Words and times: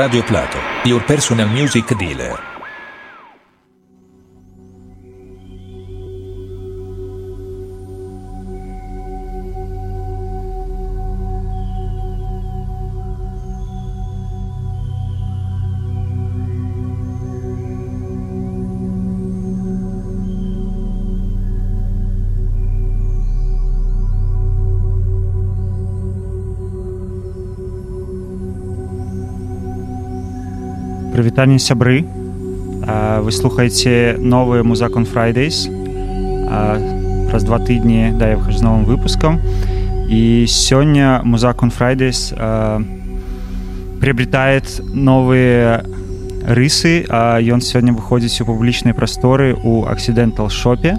Radio 0.00 0.22
Plato, 0.22 0.58
your 0.86 1.02
personal 1.04 1.46
music 1.46 1.94
dealer. 1.98 2.49
Прывітанне 31.30 31.60
сябры. 31.60 32.02
Вы 33.22 33.30
слухаеце 33.30 34.16
новы 34.18 34.64
музакон 34.64 35.04
Fridays. 35.04 35.70
Праз 37.30 37.44
два 37.44 37.60
тыдні 37.60 38.18
да 38.18 38.30
я 38.30 38.36
выхожу 38.36 38.58
з 38.58 38.62
новым 38.62 38.84
выпускам. 38.84 39.38
І 40.10 40.46
сёння 40.48 41.20
музакон 41.22 41.70
Fridays 41.70 42.34
приобретает 44.00 44.82
новыя 44.92 45.86
рысы. 46.50 47.06
Ён 47.06 47.62
сёння 47.62 47.94
выходзіць 47.94 48.42
у 48.42 48.46
публічнай 48.46 48.92
прасторы 48.92 49.54
у 49.54 49.86
аксідэнтал 49.86 50.50
шопе 50.50 50.98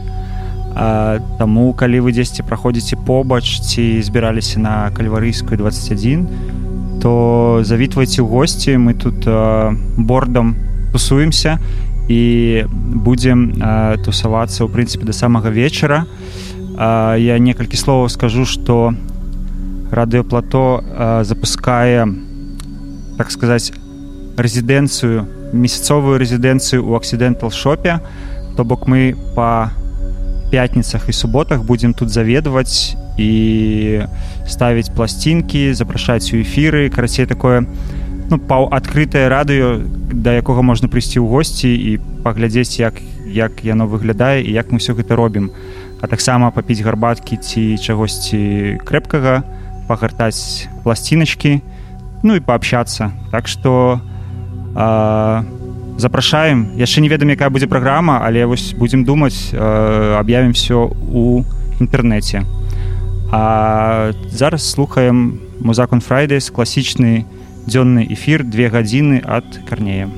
Таму 1.40 1.74
калі 1.76 2.08
вы 2.08 2.16
дзесьці 2.16 2.48
праходзіце 2.48 2.96
побач 2.96 3.60
ці 3.60 4.00
збіраліся 4.00 4.64
на 4.64 4.88
кальварыйскую 4.96 5.60
21 5.60 6.61
то 7.02 7.62
завітвайце 7.66 8.22
ў 8.22 8.30
госці. 8.30 8.78
Мы 8.78 8.94
тут 8.94 9.26
э, 9.26 9.74
бордам 9.98 10.56
тусуемся 10.94 11.58
і 12.08 12.66
будзем 12.70 13.58
э, 13.58 13.98
тусавацца 14.06 14.64
ў 14.64 14.70
прынцыпе 14.70 15.10
да 15.10 15.14
самага 15.14 15.50
вечара. 15.50 16.06
Э, 16.78 17.18
я 17.18 17.42
некалькі 17.42 17.76
словаў 17.76 18.10
скажу 18.10 18.46
что 18.46 18.94
радыёплато 19.92 20.86
э, 20.86 21.24
запускае 21.26 22.06
так 23.18 23.32
сказаць 23.32 23.74
рэзідэнцыю 24.38 25.26
месяцовую 25.52 26.22
рэзідэнцыю 26.22 26.86
ў 26.86 26.96
аксідэнтал 26.96 27.52
шопе 27.52 28.00
то 28.56 28.64
бок 28.64 28.88
мы 28.88 29.18
по 29.36 29.74
пятніцах 30.52 31.10
і 31.10 31.14
суботах 31.14 31.64
будзем 31.64 31.94
тут 31.94 32.10
заведаваць 32.10 32.96
і 33.18 34.04
ставіць 34.48 34.92
пласцінкі 34.96 35.74
запрашаць 35.74 36.34
у 36.34 36.42
эфіры 36.42 36.90
карацей 36.90 37.26
такое 37.26 37.66
ну 38.32 38.40
паў 38.40 38.72
адкрытае 38.72 39.28
радыё 39.28 39.84
да 40.12 40.32
якога 40.40 40.64
можна 40.64 40.88
прыйсці 40.88 41.20
ў 41.20 41.28
госці 41.28 41.68
і 41.68 42.00
паглядзець 42.24 42.80
як 42.80 43.04
як 43.28 43.64
яно 43.64 43.88
выглядае 43.88 44.44
і 44.44 44.52
як 44.52 44.72
мы 44.72 44.80
все 44.80 44.94
гэта 44.96 45.16
робім. 45.16 45.52
А 46.02 46.08
таксама 46.08 46.52
папіць 46.52 46.82
гарбаткі 46.82 47.38
ці 47.38 47.78
чагосьці 47.78 48.80
крэпкага 48.88 49.44
пагартаць 49.88 50.68
пласціночки 50.84 51.62
ну 52.24 52.36
і 52.36 52.40
паабщацца 52.40 53.12
так 53.32 53.48
что 53.48 54.00
запрашаем. 55.98 56.72
Яшчэ 56.80 57.02
не 57.02 57.12
ведам 57.12 57.30
якая 57.30 57.52
будзе 57.52 57.68
праграма 57.68 58.24
але 58.24 58.48
вось 58.48 58.72
будзем 58.74 59.04
думаць 59.04 59.52
аб'явім 59.52 60.56
все 60.56 60.88
у 60.88 61.44
інтэрнэце 61.80 62.61
а 63.32 64.12
зараз 64.30 64.72
слухаем 64.72 65.40
музакон 65.60 66.00
Fridays 66.00 66.52
класічны 66.52 67.26
дзённы 67.66 68.04
эфір 68.12 68.44
две 68.44 68.68
гадзіны 68.68 69.24
ад 69.24 69.46
карнея. 69.70 70.10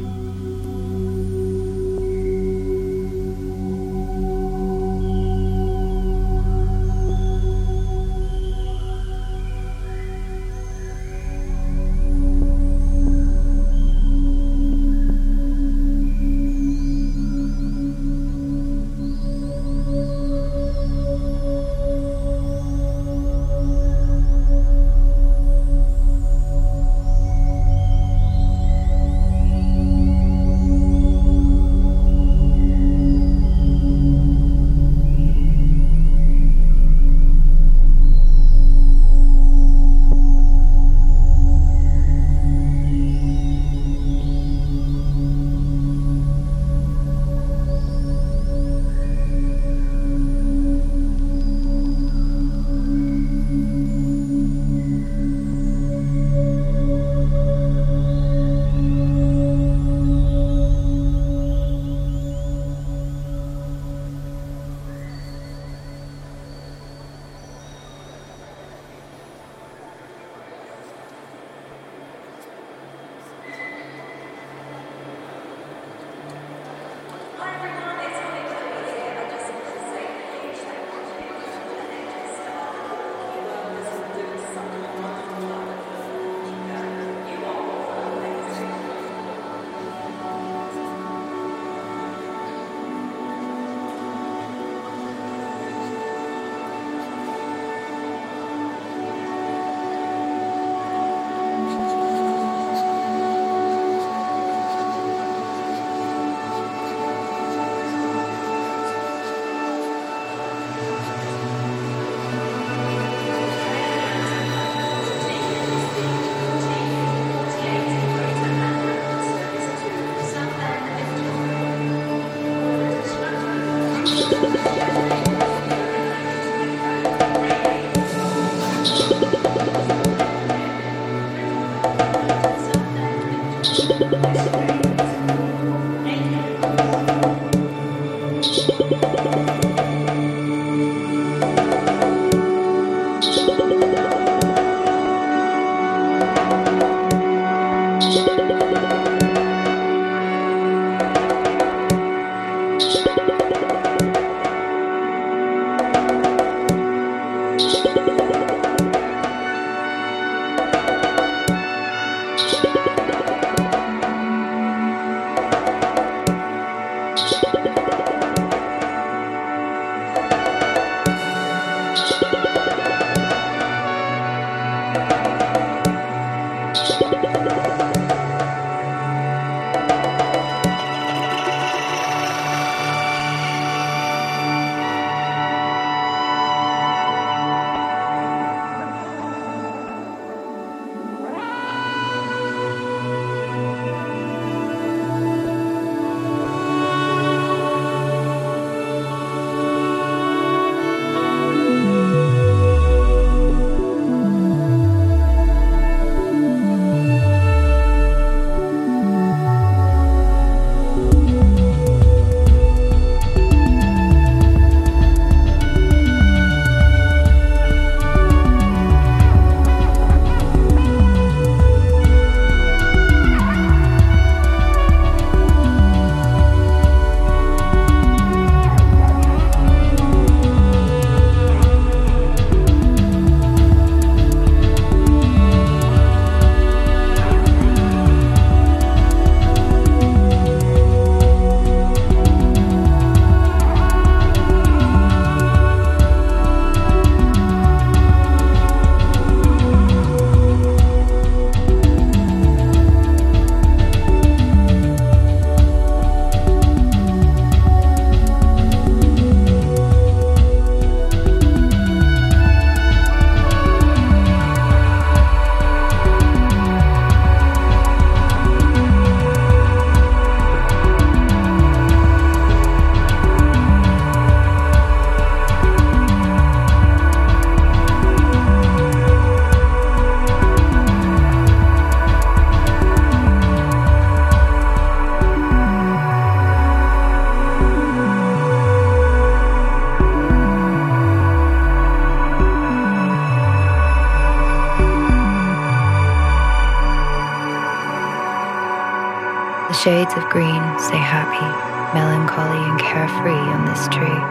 Shades 299.73 300.13
of 300.13 300.29
green 300.29 300.61
say 300.77 300.97
happy, 300.97 301.49
melancholy, 301.97 302.61
and 302.69 302.79
carefree 302.79 303.33
on 303.33 303.65
this 303.65 303.89
tree. 303.89 304.21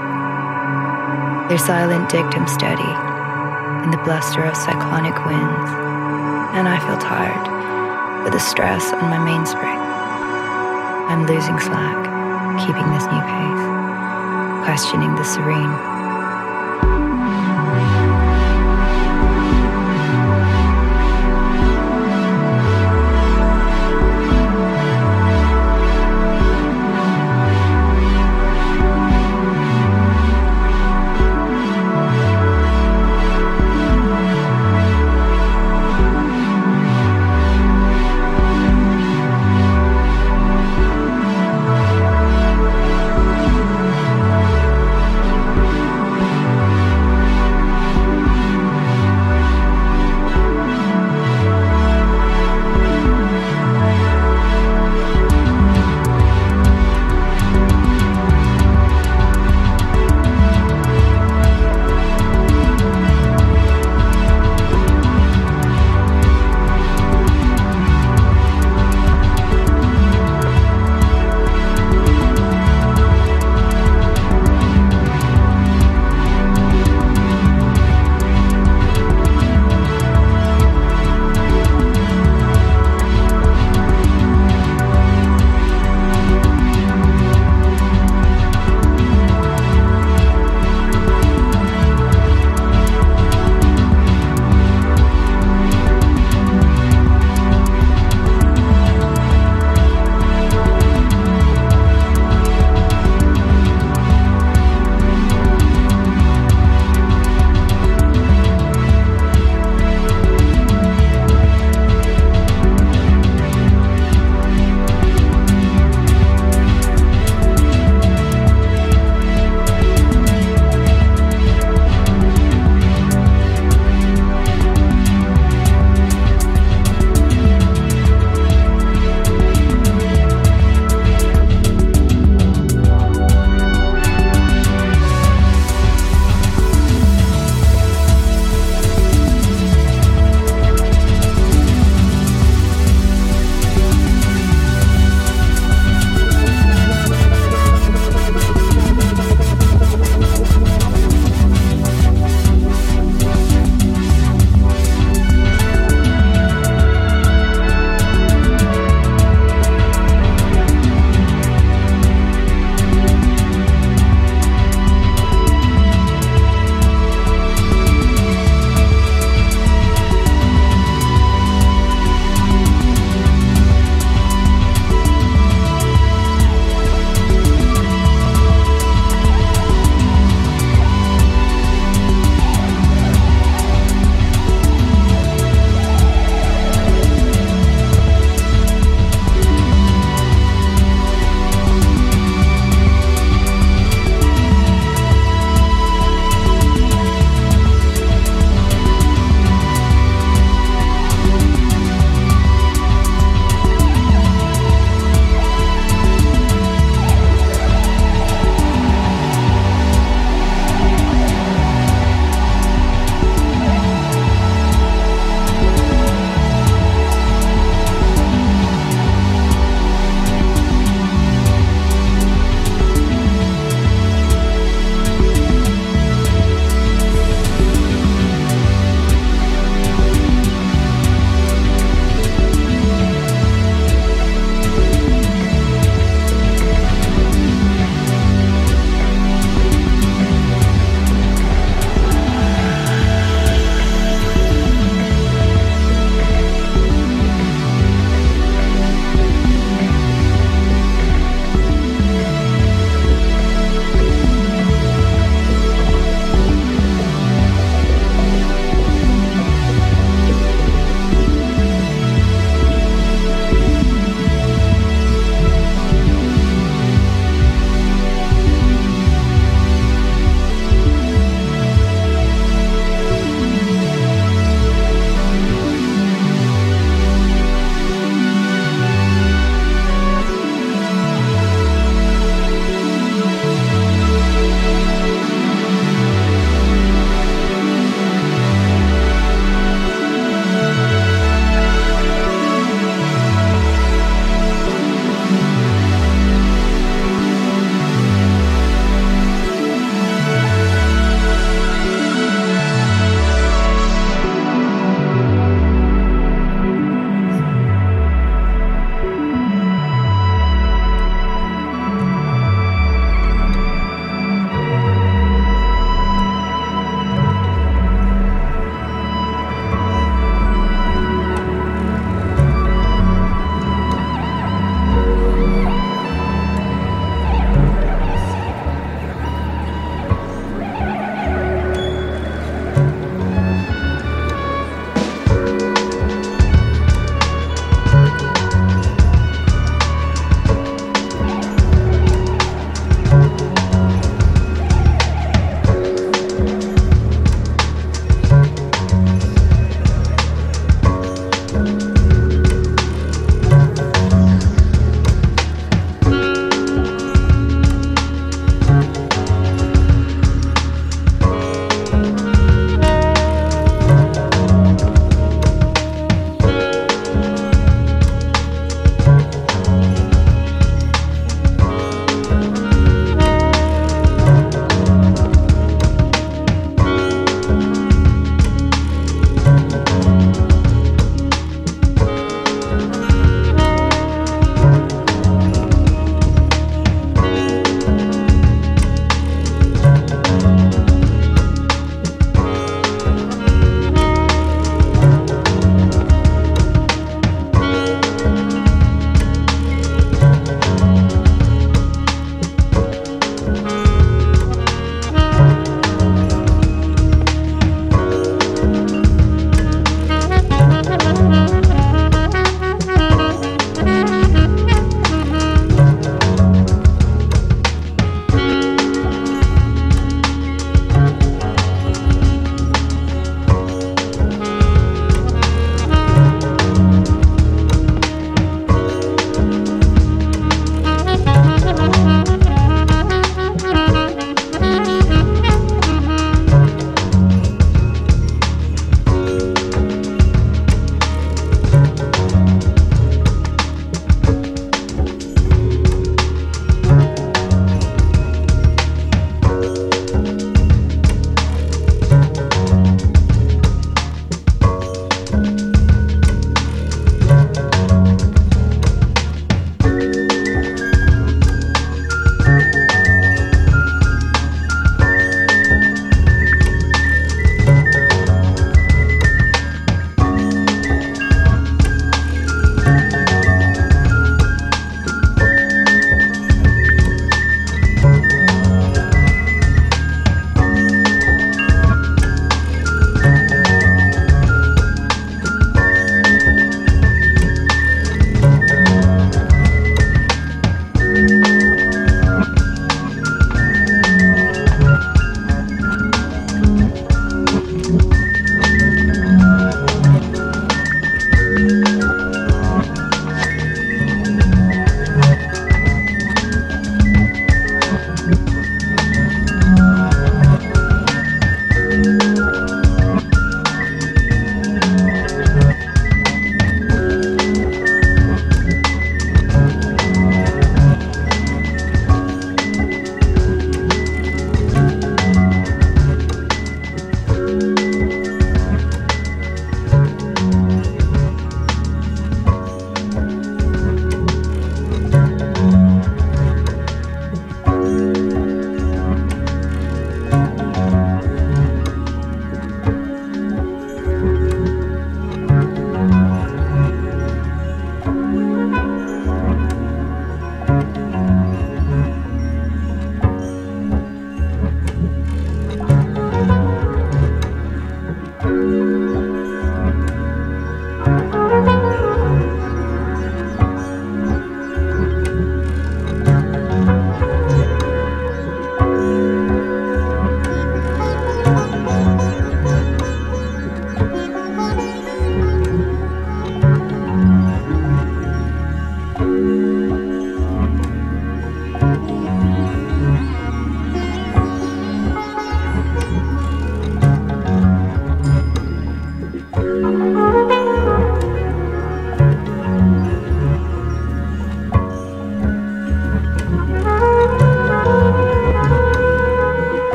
Their 1.50 1.58
silent 1.58 2.08
dictum 2.08 2.46
steady 2.46 2.92
in 3.82 3.90
the 3.90 4.00
bluster 4.06 4.44
of 4.44 4.56
cyclonic 4.56 5.18
winds, 5.26 5.70
and 6.54 6.70
I 6.70 6.78
feel 6.86 6.98
tired 6.98 8.24
with 8.24 8.32
the 8.32 8.40
stress 8.40 8.92
on 8.92 9.10
my 9.10 9.18
mainspring. 9.18 9.82
I'm 11.10 11.26
losing 11.26 11.58
slack, 11.58 11.98
keeping 12.62 12.88
this 12.94 13.04
new 13.10 13.22
pace, 13.26 13.66
questioning 14.64 15.14
the 15.16 15.24
serene. 15.24 15.91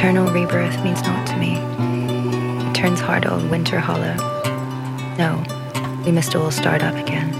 Eternal 0.00 0.32
rebirth 0.32 0.82
means 0.82 1.02
naught 1.02 1.26
to 1.26 1.36
me. 1.36 1.58
It 2.70 2.74
turns 2.74 3.00
hard 3.00 3.26
old 3.26 3.50
winter 3.50 3.78
hollow. 3.78 4.14
No, 5.18 5.44
we 6.06 6.10
must 6.10 6.34
all 6.34 6.50
start 6.50 6.82
up 6.82 6.94
again. 6.94 7.34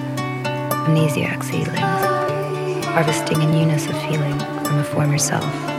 Amnesiac 0.84 1.42
seedlings, 1.42 2.84
harvesting 2.84 3.40
a 3.40 3.50
newness 3.50 3.86
of 3.86 3.98
feeling 4.02 4.38
from 4.38 4.78
a 4.78 4.84
former 4.84 5.16
self. 5.16 5.69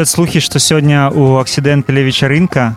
Ходят 0.00 0.08
слухи 0.08 0.40
што 0.40 0.56
сёння 0.56 1.12
у 1.12 1.36
аксідэнталі 1.44 2.00
вечарынка 2.00 2.72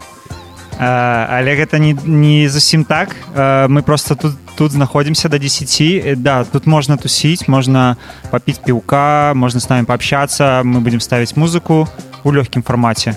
а, 0.75 1.39
але 1.39 1.55
гэта 1.55 1.79
не, 1.79 1.95
не 2.03 2.49
зусім 2.49 2.83
так. 2.83 3.15
А, 3.33 3.67
мы 3.69 3.81
просто 3.81 4.15
тут 4.15 4.35
тут 4.57 4.71
знаходзімся 4.73 5.29
до 5.29 5.39
10 5.39 6.19
да 6.21 6.43
тут 6.43 6.67
можна 6.67 6.97
тусіць 6.97 7.47
можна 7.47 7.95
попіць 8.29 8.59
піўка 8.59 9.31
можна 9.35 9.61
с 9.61 9.69
нами 9.69 9.85
пообщаться. 9.85 10.63
Мы 10.65 10.81
будем 10.81 10.99
ставіць 10.99 11.37
музыку 11.37 11.87
у 12.25 12.31
лёгкім 12.31 12.61
фармаце 12.61 13.15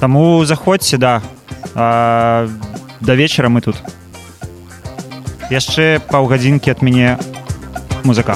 Таму 0.00 0.44
заходзьце 0.44 0.98
да. 0.98 1.22
А, 1.76 2.48
да 3.00 3.14
вечара 3.14 3.48
мы 3.48 3.60
тут. 3.60 3.76
Яшчэ 5.46 6.02
паўгадзінкі 6.10 6.74
ад 6.74 6.82
мяне 6.82 7.18
музыка 8.02 8.34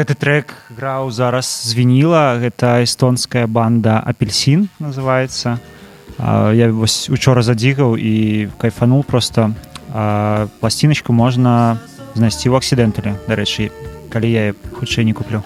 гэты 0.00 0.16
трек 0.16 0.56
граў 0.72 1.12
зараз 1.12 1.44
звініла 1.68 2.40
гэта 2.40 2.80
эстонская 2.80 3.44
банда 3.46 4.00
апельсин 4.00 4.72
называется 4.80 5.60
я 6.18 6.72
вось 6.72 7.12
учора 7.12 7.44
задзігаў 7.44 8.00
і 8.00 8.48
кайфанул 8.56 9.04
просто 9.04 9.52
пласціночку 10.60 11.12
можна 11.12 11.76
знайсці 12.16 12.48
ў 12.48 12.56
аксідэнталі 12.56 13.12
дарэчы 13.28 13.68
калі 14.10 14.28
я 14.32 14.54
хутчэй 14.72 15.04
не 15.04 15.12
куплю. 15.12 15.44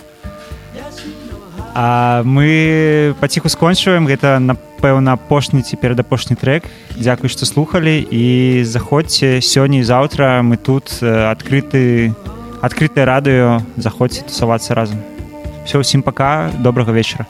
А 1.74 2.22
мы 2.24 3.14
паціху 3.20 3.48
скончваем. 3.50 4.06
Гэта 4.06 4.38
напэўна 4.38 5.18
апошні 5.18 5.62
ці 5.62 5.76
перад 5.76 5.98
апошні 5.98 6.38
трек. 6.38 6.70
Дзякуй 6.94 7.28
што 7.28 7.46
слухалі. 7.46 7.98
І 7.98 8.62
заходзьце 8.62 9.42
сёння 9.42 9.82
і 9.82 9.86
заўтра. 9.86 10.38
Мы 10.46 10.56
тут 10.56 11.02
адкрыты 11.02 12.14
адкрытае 12.64 13.04
радыё 13.04 13.60
заходзьце 13.76 14.24
тусавацца 14.28 14.72
разам 14.78 15.00
все 15.66 15.80
ўсім 15.80 16.00
пока 16.06 16.50
добрага 16.66 16.92
вечара 16.96 17.26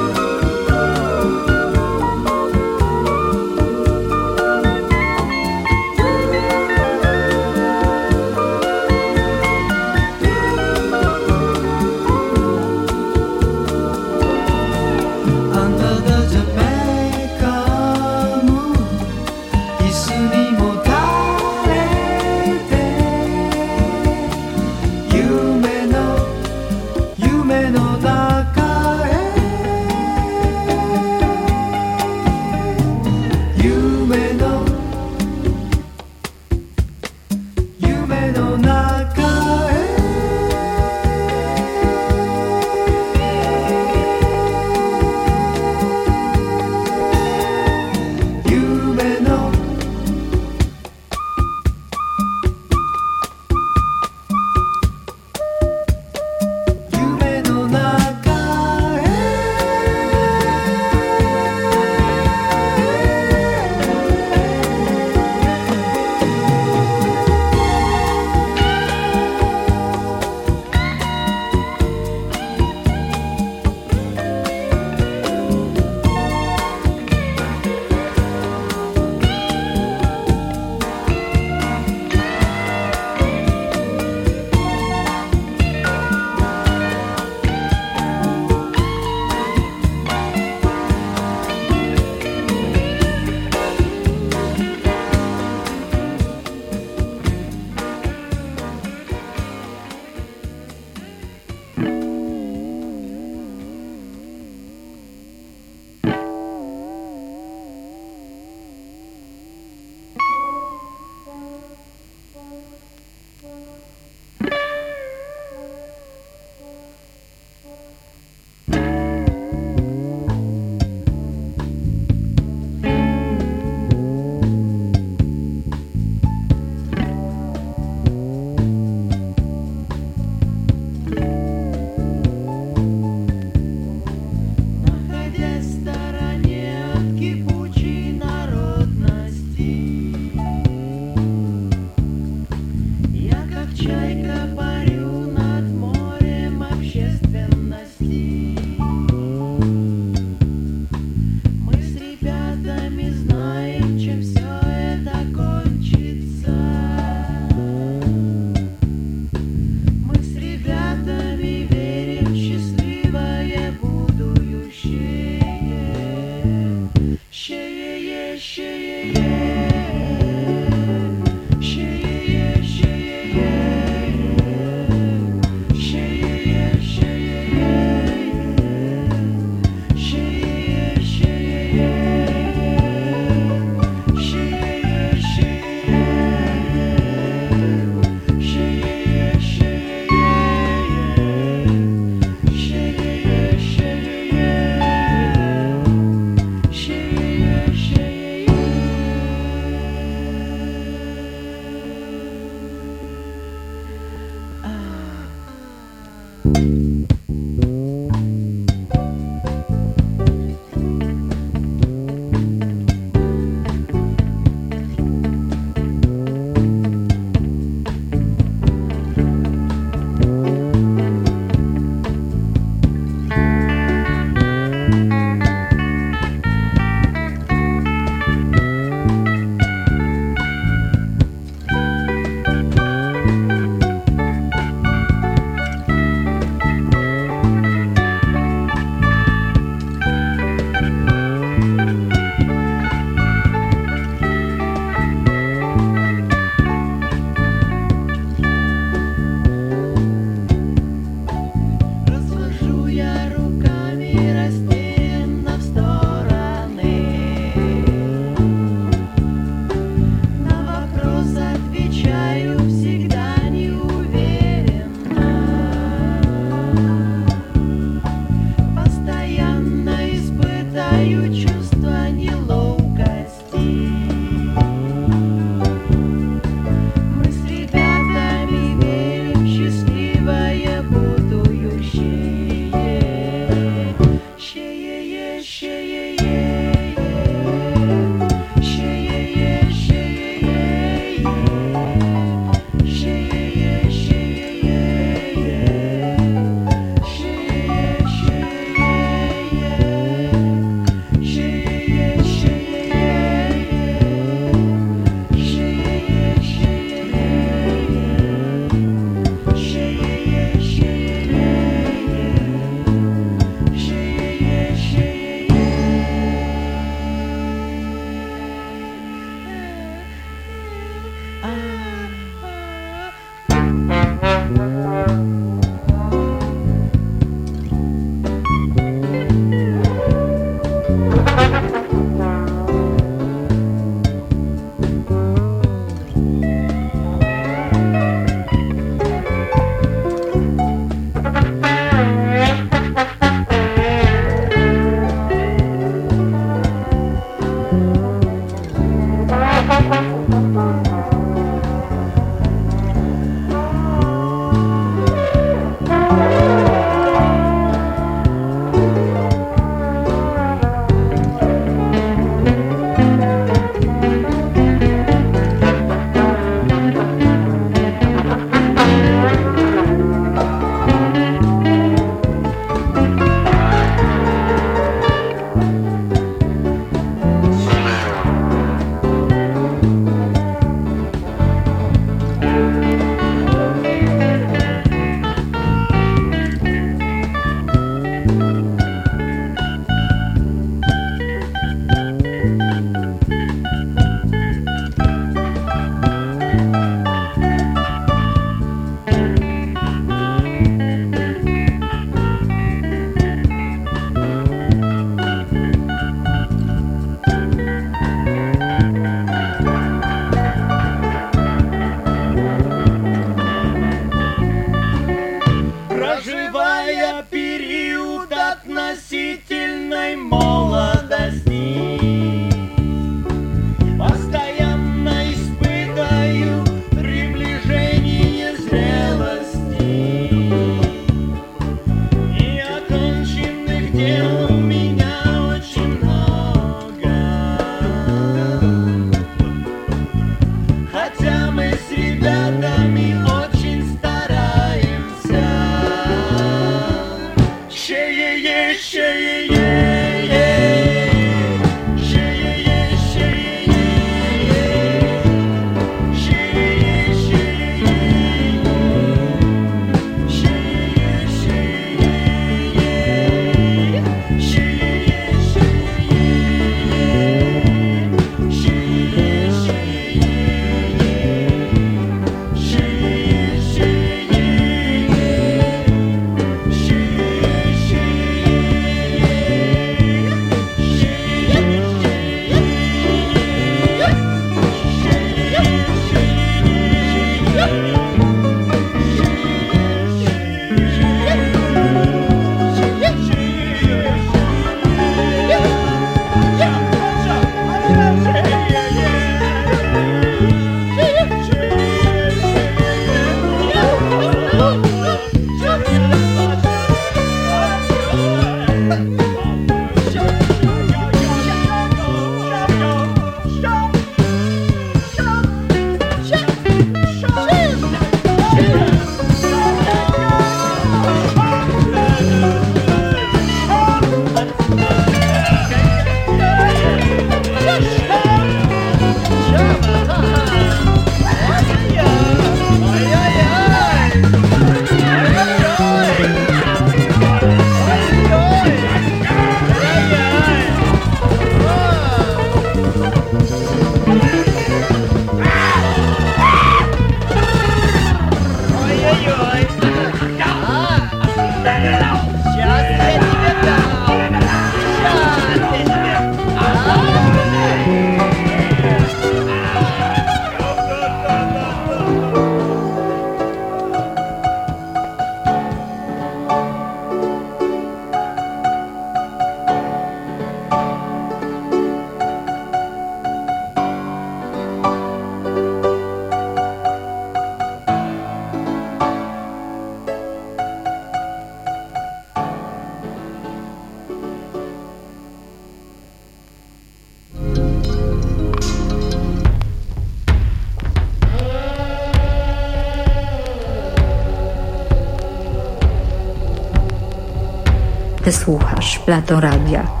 wysłuchasz 598.31 598.99
Plato 598.99 599.39
Radia. 599.39 600.00